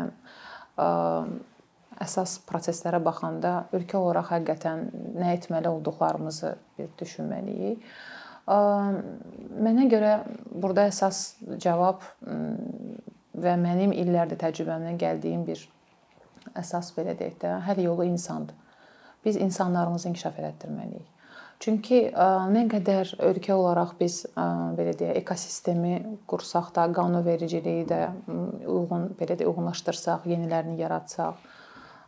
əsas 2.01 2.39
proseslərə 2.49 3.01
baxanda 3.05 3.67
ölkə 3.77 3.99
olaraq 3.99 4.33
həqiqətən 4.35 4.87
nə 5.21 5.35
etməli 5.37 5.69
olduqlarımızı 5.69 6.55
bir 6.79 6.89
düşünməliyik. 7.01 7.85
Mənə 8.49 9.85
görə 9.93 10.15
burada 10.51 10.89
əsas 10.91 11.37
cavab 11.63 12.03
və 13.41 13.53
mənim 13.61 13.93
illərdir 13.95 14.41
təcrübəmdən 14.41 14.99
gəldiyim 15.01 15.45
bir 15.47 15.63
əsas 16.59 16.91
belə 16.97 17.15
deyək 17.19 17.37
də, 17.45 17.55
həll 17.69 17.85
yolu 17.85 18.09
insandır. 18.09 18.57
Biz 19.25 19.37
insanlarımızı 19.37 20.09
inkişaf 20.09 20.39
elətdirməliyik. 20.41 21.07
Çünki 21.61 21.99
nə 22.17 22.63
qədər 22.73 23.11
ölkə 23.21 23.53
olaraq 23.53 23.93
biz 24.01 24.23
belə 24.35 24.95
deyək, 24.97 25.19
ekosistemi 25.21 25.99
qursaq 26.31 26.71
da, 26.75 26.87
qanunvericiliyi 26.97 27.85
də 27.91 28.01
uyğun 28.65 29.11
belə 29.21 29.37
də 29.37 29.45
uyğunlaşdırsaq, 29.45 30.25
yenilərini 30.33 30.81
yaratsaq, 30.81 31.37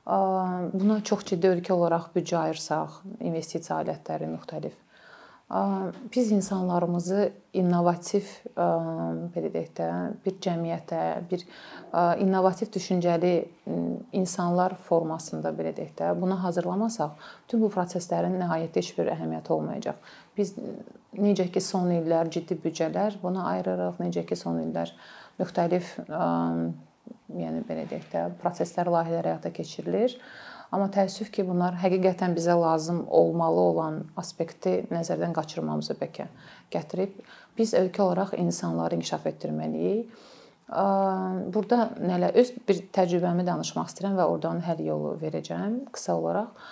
buna 0.07 1.01
çox 1.07 1.27
ciddi 1.33 1.53
ölkə 1.57 1.75
olaraq 1.75 2.11
büdcə 2.17 2.39
ayırsaq, 2.47 3.03
investisiya 3.21 3.83
alətləri 3.83 4.31
müxtəlif 4.33 4.79
biz 6.15 6.33
insanlarımızı 6.33 7.33
innovativ 7.53 8.25
belə 8.57 9.51
deyək 9.53 9.73
də, 9.77 9.89
bir 10.25 10.37
cəmiyyətə, 10.45 11.01
bir 11.29 11.43
innovativ 12.25 12.71
düşüncəli 12.73 13.33
insanlar 14.17 14.75
formasında 14.89 15.53
belə 15.53 15.75
deyək 15.77 15.93
də, 15.99 16.13
buna 16.21 16.39
hazırlamasaq, 16.45 17.13
bütün 17.45 17.65
bu 17.65 17.69
proseslərin 17.75 18.39
nəhayətdə 18.41 18.81
heç 18.81 18.95
bir 18.97 19.13
əhəmiyyəti 19.13 19.53
olmayacaq. 19.53 20.15
Biz 20.39 20.55
necə 21.21 21.51
ki 21.53 21.61
son 21.61 21.93
illər 21.99 22.33
ciddi 22.33 22.57
büdcələr 22.63 23.21
buna 23.23 23.51
ayırırıq, 23.53 24.01
necə 24.01 24.25
ki 24.29 24.39
son 24.41 24.63
illər 24.63 24.95
müxtəlif 25.43 25.99
yəni 27.39 27.62
belə 27.69 27.87
deyək 27.91 28.09
də, 28.12 28.25
proseslər, 28.43 28.91
layihələr 28.93 29.33
həyata 29.33 29.53
keçirilir. 29.55 30.17
Amma 30.73 30.89
təəssüf 30.93 31.29
ki, 31.35 31.45
bunlar 31.45 31.77
həqiqətən 31.83 32.33
bizə 32.37 32.55
lazım 32.57 33.03
olmalı 33.12 33.65
olan 33.73 33.99
aspekti 34.17 34.79
nəzərdən 34.93 35.35
qaçırmamızı 35.37 35.99
bəlkə 36.01 36.29
gətirib 36.73 37.19
biz 37.59 37.75
ölkə 37.77 38.01
olaraq 38.01 38.33
insanları 38.41 38.97
inkişaf 38.97 39.27
etdirməliyik. 39.33 40.12
Burada 41.53 41.91
nələ 42.01 42.31
öz 42.41 42.53
bir 42.69 42.79
təcrübəmi 42.97 43.45
danışmaq 43.45 43.91
istəyirəm 43.91 44.17
və 44.17 44.29
oradan 44.33 44.62
həll 44.65 44.81
yolu 44.87 45.17
verəcəm 45.21 45.83
qısa 45.93 46.17
olaraq. 46.17 46.62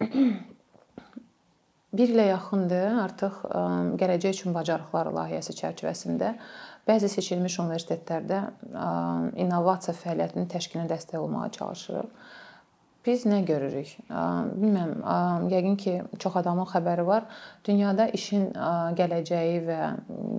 Bir 1.98 2.10
ilə 2.12 2.26
yaxındır 2.28 2.98
artıq 3.00 3.36
gələcək 4.00 4.34
üçün 4.36 4.52
bacarıqlar 4.52 5.08
layihəsi 5.16 5.54
çərçivəsində 5.56 6.34
bəzi 6.88 7.08
seçilmiş 7.12 7.58
universitetlərdə 7.62 8.42
innovasiya 9.44 9.94
fəaliyyətinin 10.00 10.48
təşkilinə 10.52 10.88
dəstək 10.90 11.20
olmağa 11.20 11.48
çalışırıq. 11.58 12.28
Biz 13.06 13.22
nə 13.30 13.38
görürük? 13.46 13.92
Bilmirəm, 14.10 15.46
yəqin 15.48 15.76
ki, 15.80 15.92
çox 16.20 16.34
adamın 16.40 16.66
xəbəri 16.68 17.04
var. 17.06 17.28
Dünyada 17.64 18.08
işin 18.12 18.50
gələcəyi 18.98 19.62
və 19.68 19.78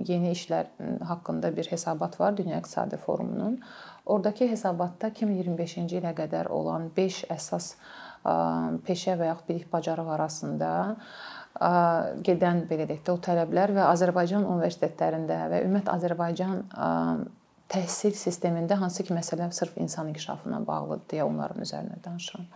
yeni 0.06 0.34
işlər 0.36 0.68
haqqında 1.08 1.50
bir 1.56 1.70
hesabat 1.72 2.20
var 2.20 2.36
Dünya 2.36 2.60
İqtisadi 2.60 2.96
Forumunun. 3.00 3.58
Oradakı 4.06 4.46
hesabatda 4.52 5.08
2025-ci 5.08 5.98
ilə 5.98 6.12
qədər 6.20 6.52
olan 6.52 6.90
5 6.96 7.24
əsas 7.34 7.72
peşə 8.86 9.16
və 9.18 9.32
yaxud 9.32 9.48
bilik 9.48 9.72
bacarıq 9.72 10.08
arasında 10.18 10.70
gedən 11.58 12.64
belə 12.70 12.86
deyək 12.88 13.02
də 13.06 13.12
o 13.12 13.18
tələblər 13.20 13.74
və 13.76 13.86
Azərbaycan 13.90 14.46
universitetlərində 14.46 15.42
və 15.50 15.62
ümumiyyətlə 15.66 15.96
Azərbaycan 15.96 16.62
təhsil 17.70 18.14
sistemində 18.18 18.78
hansı 18.80 19.04
ki 19.06 19.14
məsələ 19.14 19.50
sırf 19.54 19.76
insan 19.78 20.08
inkişafına 20.10 20.62
bağlıdır 20.66 21.04
deyə 21.10 21.26
onların 21.26 21.66
üzərinə 21.66 21.98
danışıram. 22.04 22.46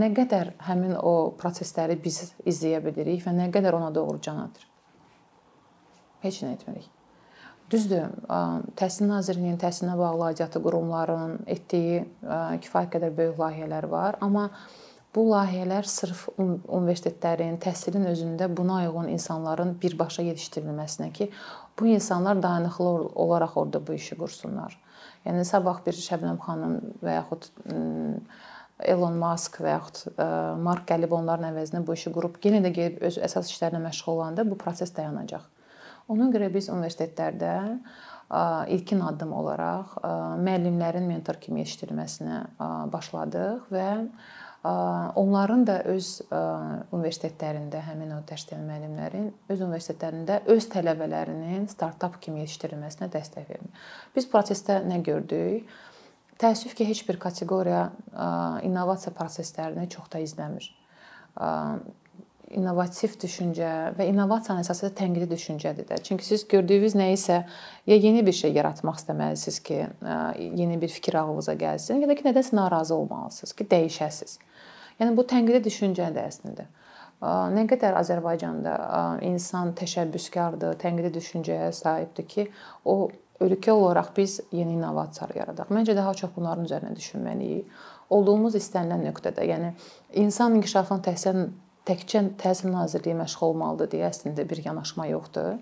Nə 0.00 0.08
qədər 0.16 0.54
həmin 0.66 0.96
o 0.98 1.32
prosesləri 1.38 1.96
biz 2.02 2.34
izləyə 2.44 2.82
bilirik 2.84 3.22
və 3.24 3.32
nə 3.36 3.46
qədər 3.54 3.78
ona 3.78 3.92
doğru 3.94 4.18
can 4.20 4.42
atır. 4.42 4.66
Heç 6.24 6.42
nə 6.42 6.52
etmirik. 6.56 6.90
Düzdür, 7.72 8.10
Təhsil 8.76 9.08
Nazirliyinin 9.08 9.56
təhsilinə 9.60 9.94
bağlı 9.96 10.26
aidiyyatı 10.26 10.60
qurumların 10.60 11.38
etdiyi 11.48 12.02
kifayət 12.66 12.90
qədər 12.98 13.14
böyük 13.16 13.38
layihələr 13.40 13.86
var, 13.88 14.18
amma 14.20 14.50
Bu 15.12 15.26
layihələr 15.28 15.84
sırf 15.84 16.22
universitetlərin, 16.40 17.58
təhsilin 17.60 18.06
özündə 18.08 18.46
buna 18.56 18.78
uyğun 18.86 19.10
insanların 19.12 19.74
birbaşa 19.82 20.22
yetişdirilməsinə 20.24 21.10
ki, 21.12 21.26
bu 21.78 21.90
insanlar 21.92 22.40
dayanıqlı 22.42 22.86
olaraq 23.24 23.58
orada 23.60 23.82
bu 23.86 23.92
işi 23.98 24.16
qursunlar. 24.16 24.78
Yəni 25.26 25.44
sabah 25.44 25.82
bir 25.84 25.98
Şəbnəm 26.00 26.38
xanım 26.40 26.78
və 27.04 27.16
yaxud 27.18 27.50
Elon 28.82 29.18
Musk 29.20 29.60
və 29.60 29.74
yaxud 29.76 30.16
Mark 30.64 30.88
gəlib 30.88 31.12
onların 31.12 31.50
əvəzinə 31.52 31.84
bu 31.86 31.92
işi 31.98 32.12
qurub 32.14 32.38
yenə 32.42 32.62
də 32.64 32.72
gedib 32.72 33.04
öz 33.04 33.18
əsas 33.28 33.52
işlərinə 33.52 33.82
məşğul 33.84 34.16
olanda 34.16 34.46
bu 34.48 34.56
proses 34.58 34.96
dayanacaq. 34.96 35.44
Ona 36.08 36.30
görə 36.32 36.48
biz 36.54 36.70
universitetlərdə 36.72 37.52
ilkin 38.72 39.04
addım 39.04 39.36
olaraq 39.36 39.92
müəllimlərin 40.40 41.04
mentor 41.04 41.36
kimi 41.42 41.60
yetişdirilməsinə 41.62 42.40
başladıq 42.96 43.68
və 43.76 43.90
onların 44.62 45.64
da 45.66 45.78
öz 45.90 46.08
universitetlərində 46.94 47.80
həmin 47.82 48.12
o 48.14 48.20
dərs 48.28 48.44
deyən 48.50 48.62
müəllimlərin 48.68 49.30
öz 49.50 49.64
universitetlərində 49.66 50.42
öz 50.54 50.68
tələbələrinin 50.74 51.66
startap 51.70 52.20
kimi 52.22 52.44
yetişdirilməsinə 52.44 53.10
dəstək 53.10 53.48
verir. 53.48 53.88
Biz 54.14 54.28
prosesdə 54.30 54.78
nə 54.86 55.00
gördük? 55.02 55.66
Təəssüf 56.42 56.76
ki, 56.78 56.86
heç 56.86 57.02
bir 57.08 57.18
kateqoriya 57.22 57.82
innovasiya 58.66 59.12
proseslərini 59.18 59.88
çox 59.90 60.08
da 60.14 60.22
izləmir. 60.22 60.70
İnnovativ 62.52 63.14
düşüncə 63.22 63.68
və 63.96 64.04
innovasiyanın 64.10 64.60
əsası 64.60 64.90
da 64.90 64.90
tənqidi 64.98 65.28
düşüncədir 65.30 65.86
də. 65.88 65.96
Çünki 66.04 66.26
siz 66.26 66.42
gördüyünüz 66.48 66.92
nə 66.98 67.06
isə 67.14 67.38
ya 67.88 67.96
yeni 67.96 68.20
bir 68.26 68.36
şey 68.36 68.52
yaratmaq 68.58 68.98
istəməlisiniz 69.00 69.58
ki, 69.64 69.78
yeni 70.60 70.76
bir 70.82 70.92
fikir 70.92 71.16
ağlınıza 71.22 71.54
gəlsin, 71.56 72.02
ya 72.04 72.10
da 72.10 72.16
ki, 72.18 72.26
nədənsə 72.28 72.56
narazı 72.58 72.94
olmalısınız 72.94 73.54
ki, 73.56 73.66
dəyişəsiniz. 73.72 74.36
Yəni 75.00 75.16
bu 75.16 75.24
tənqidi 75.32 75.62
düşüncədir 75.64 76.28
əslində. 76.28 76.68
Nə 77.56 77.64
qədər 77.70 77.96
Azərbaycanda 78.02 78.76
insan 79.24 79.72
təşəbbüskardır, 79.78 80.76
tənqidi 80.82 81.14
düşüncəyə 81.16 81.72
sahibdir 81.72 82.28
ki, 82.28 82.46
o 82.84 83.08
ölkə 83.42 83.72
olaraq 83.72 84.12
biz 84.16 84.40
yeni 84.52 84.76
innovasiyalar 84.76 85.40
yaradaq. 85.40 85.72
Məncə 85.72 85.96
daha 85.96 86.12
çox 86.14 86.36
bunların 86.36 86.68
üzərinə 86.68 86.92
düşünməliyik. 86.98 87.80
Olduğumuz 88.12 88.54
istənilən 88.58 89.06
nöqtədə, 89.08 89.46
yəni 89.48 89.72
insan 90.20 90.58
inkişafının 90.58 91.00
təhsil 91.06 91.46
təkcə 91.88 92.22
Təhsil 92.38 92.70
Nazirliyi 92.72 93.16
məşğul 93.18 93.52
olmalıdır 93.52 93.90
deyə 93.94 94.10
əslində 94.12 94.44
bir 94.48 94.62
yanaşma 94.64 95.08
yoxdur. 95.10 95.58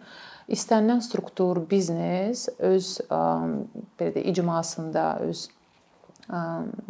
İstənilən 0.51 1.01
struktur, 1.07 1.63
biznes 1.71 2.49
öz 2.59 2.93
belə 3.09 4.13
də 4.17 4.25
icmasında, 4.33 5.05
öz 5.27 5.49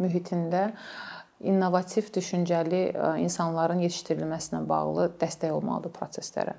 mühitində 0.01 0.71
innovativ 1.41 2.11
düşüncəli 2.13 2.83
insanların 3.23 3.79
yetişdirilməsinə 3.87 4.61
bağlı 4.69 5.11
dəstək 5.21 5.53
olmalıdır 5.55 5.93
proseslərə. 5.95 6.55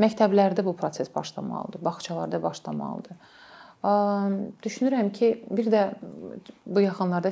Məktəblərdə 0.00 0.64
bu 0.66 0.74
proses 0.76 1.08
başlamalıdır, 1.14 1.84
bağçalarda 1.84 2.42
başlamalıdır. 2.42 3.16
Düşünürəm 4.64 5.12
ki, 5.14 5.44
bir 5.50 5.70
də 5.70 5.84
bu 6.66 6.80
yaxınlarda 6.80 7.30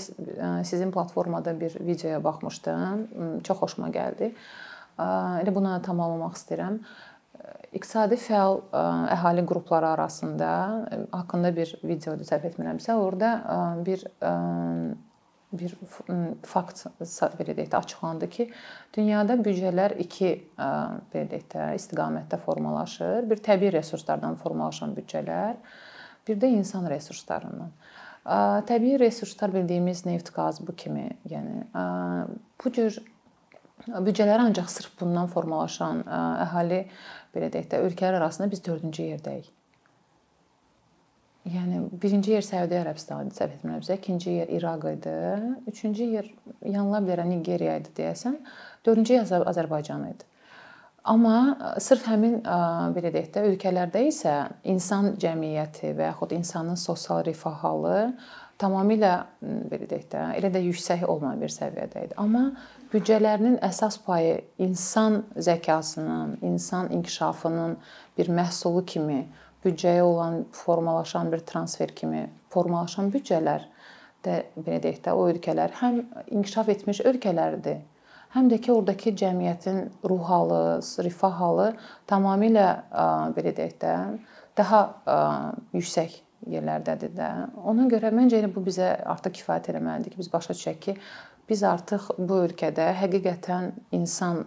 sizin 0.65 0.93
platformada 0.93 1.61
bir 1.61 1.75
videoya 1.81 2.25
baxmışdım. 2.25 3.09
Çox 3.45 3.59
xoşuma 3.59 3.89
gəldi. 3.91 4.33
Elə 4.99 5.53
buna 5.55 5.79
tamamlamaq 5.85 6.37
istəyirəm. 6.39 6.81
İqtisadi 7.77 8.17
fəal 8.17 8.63
əhali 9.13 9.43
qrupları 9.47 9.91
arasında 9.93 10.51
haqqında 11.13 11.51
bir 11.57 11.75
videodur, 11.85 12.25
səhv 12.25 12.47
etmirəmsə, 12.53 12.97
orada 12.97 13.35
bir 13.87 14.07
bir 15.57 15.73
fakt 16.45 16.83
belə 17.39 17.55
deyək 17.55 17.69
də 17.71 17.79
açıqlandı 17.79 18.29
ki, 18.29 18.49
dünyada 18.97 19.37
büdcələr 19.41 19.95
iki 20.03 20.31
belə 20.59 21.29
deyək 21.31 21.47
də 21.53 21.69
istiqamətdə 21.79 22.41
formalaşır. 22.43 23.29
Bir 23.31 23.41
təbii 23.45 23.71
resurslardan 23.73 24.37
formalaşan 24.43 24.93
büdcələr, 24.97 25.55
bir 26.29 26.41
də 26.43 26.51
insan 26.59 26.89
resurslarından. 26.91 27.71
Təbii 28.67 28.99
resurslar 28.99 29.55
bildiyimiz 29.55 30.05
neft, 30.07 30.33
qaz 30.35 30.59
bu 30.67 30.75
kimi, 30.75 31.11
yəni 31.31 31.63
bu 32.65 32.73
cür 32.73 32.99
büdcələr 33.87 34.41
ancaq 34.47 34.71
sırf 34.73 34.97
bundan 35.01 35.29
formalaşan 35.31 36.03
əhali 36.47 36.81
belə 37.35 37.51
deyək 37.53 37.69
də 37.73 37.83
ölkələr 37.85 38.19
arasında 38.21 38.51
biz 38.51 38.63
4-cü 38.65 39.11
yerdəyik. 39.13 39.53
Yəni 41.47 41.85
birinci 42.03 42.33
yer 42.33 42.43
Səudiyyə 42.43 42.81
Ərəbistanı 42.83 43.31
səhv 43.37 43.53
etmirəmsə, 43.55 43.95
ikinci 44.01 44.33
yer 44.35 44.49
İraq 44.57 44.87
idi, 44.97 45.13
üçüncü 45.71 46.09
yer 46.17 46.31
yanıla 46.67 46.99
bilər 47.05 47.29
Nigeriya 47.29 47.77
idi 47.79 47.93
deyəsən, 48.01 48.41
dördüncü 48.87 49.15
yer 49.15 49.45
Azərbaycan 49.53 50.09
idi. 50.09 50.27
Amma 51.07 51.37
sırf 51.79 52.09
həmin 52.11 52.41
belə 52.97 53.13
deyək 53.15 53.31
də 53.37 53.45
ölkələrdə 53.53 54.03
isə 54.09 54.33
insan 54.67 55.13
cəmiyyəti 55.23 55.93
və 55.95 56.09
yaxud 56.09 56.35
insanın 56.35 56.75
sosial 56.83 57.23
rifah 57.29 57.63
halı 57.63 58.01
tamamilə 58.59 59.13
belə 59.71 59.87
deyək 59.87 60.09
də 60.17 60.25
elə 60.41 60.51
də 60.51 60.65
yüksək 60.67 61.07
olmayan 61.07 61.39
bir 61.47 61.55
səviyyədə 61.55 62.09
idi. 62.09 62.19
Amma 62.19 62.49
büdcələrinin 62.93 63.59
əsas 63.67 63.99
payı 64.07 64.41
insan 64.63 65.23
zəkasının, 65.37 66.37
insan 66.43 66.91
inkişafının 66.93 67.77
bir 68.19 68.31
məhsulu 68.31 68.85
kimi 68.87 69.27
büdcəyə 69.65 70.03
olan 70.03 70.45
formalaşan 70.53 71.33
bir 71.33 71.43
transfer 71.49 71.95
kimi 71.95 72.27
formalaşan 72.55 73.11
büdcələr 73.15 73.67
də 74.27 74.39
belə 74.57 74.81
deyək 74.83 75.03
də 75.05 75.15
o 75.15 75.27
ölkələr 75.31 75.75
həm 75.81 76.01
inkişaf 76.31 76.69
etmiş 76.75 77.03
ölkələrdir, 77.07 77.81
həm 78.35 78.51
də 78.51 78.61
ki, 78.63 78.73
oradakı 78.73 79.15
cəmiyyətin 79.19 79.83
ruh 80.11 80.29
halı, 80.29 80.63
rifah 81.07 81.41
halı 81.41 81.73
tamamilə 82.11 82.69
belə 83.37 83.55
deyək 83.57 83.77
də 83.83 83.97
daha 84.59 84.81
yüksək 85.77 86.23
yerlərdədir 86.47 87.15
də. 87.17 87.31
Ona 87.67 87.87
görə 87.91 88.13
məncə 88.15 88.41
elə 88.41 88.51
bu 88.53 88.63
bizə 88.67 88.93
artıq 89.09 89.41
kifayət 89.41 89.73
eləməlidir 89.73 90.15
ki, 90.15 90.21
biz 90.21 90.33
başa 90.33 90.55
düşək 90.55 90.79
ki, 90.85 90.97
biz 91.49 91.63
artıq 91.67 92.09
bu 92.19 92.41
ölkədə 92.47 92.89
həqiqətən 93.01 93.71
insan 93.97 94.43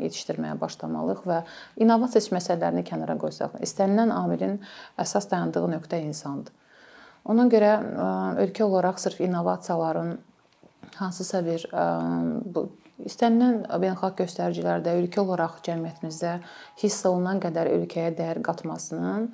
yetişdirməyə 0.00 0.56
başlamalıyıq 0.60 1.26
və 1.28 1.42
innovasiya 1.84 2.36
məsələlərini 2.36 2.84
kənara 2.88 3.18
qoysaq, 3.20 3.58
istənilən 3.64 4.14
amilin 4.14 4.56
əsas 5.00 5.28
dayandığı 5.30 5.66
nöqtə 5.74 6.00
insandır. 6.06 6.54
Ona 7.28 7.44
görə 7.52 7.72
ölkə 8.40 8.64
olaraq 8.64 9.00
sırf 9.02 9.20
innovasiyaların 9.20 10.18
hansısa 10.96 11.44
bir 11.44 11.66
bu 12.54 12.68
istənilən 13.06 13.60
beynəlxalq 13.68 14.16
göstəricilərdə 14.22 14.96
ölkə 14.98 15.20
olaraq 15.22 15.60
cəmiyyətimizdə 15.66 16.38
hiss 16.82 17.04
olunan 17.06 17.38
qədər 17.42 17.70
ölkəyə 17.76 18.14
dəyər 18.18 18.40
qatmasının 18.46 19.28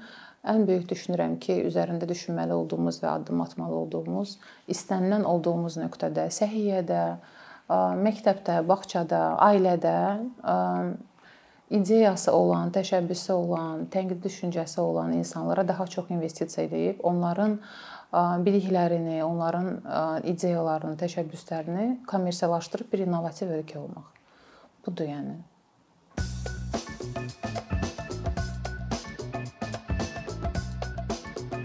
ən 0.44 0.66
böyük 0.68 0.84
düşünürəm 0.90 1.38
ki, 1.40 1.56
üzərində 1.68 2.08
düşünməli 2.08 2.52
olduğumuz 2.52 3.00
və 3.02 3.10
addım 3.14 3.40
atmalı 3.44 3.78
olduğumuz 3.84 4.36
istənilən 4.70 5.24
olduğumuz 5.28 5.78
nöqtədə, 5.80 6.28
səhiyyədə, 6.36 7.02
məktəbdə, 8.04 8.60
bağçada, 8.68 9.22
ailədə 9.40 9.96
ideyası 11.74 12.32
olan, 12.32 12.70
təşəbbüsü 12.76 13.32
olan, 13.32 13.86
tənqid 13.90 14.20
düşüncəsi 14.24 14.80
olan 14.80 15.14
insanlara 15.16 15.64
daha 15.68 15.86
çox 15.86 16.10
investisiya 16.12 16.66
edib, 16.66 17.00
onların 17.02 17.56
biliklərini, 18.44 19.22
onların 19.24 19.80
ideyalarını, 20.28 21.00
təşəbbüslərini 21.00 21.88
kommersiyalaşdırıb 22.06 22.92
bir 22.92 23.06
innovativ 23.08 23.50
ölkə 23.56 23.80
olmaq. 23.80 24.12
Budur 24.86 25.08
yəni. 25.08 25.40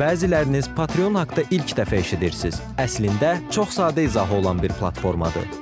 Bəziləriniz 0.00 0.70
Patreon 0.76 1.18
haqqında 1.20 1.44
ilk 1.52 1.74
dəfə 1.76 1.98
eşidirsiniz. 2.00 2.60
Əslində 2.80 3.34
çox 3.52 3.76
sadə 3.76 4.06
izahı 4.08 4.40
olan 4.40 4.62
bir 4.62 4.72
platformadır. 4.78 5.61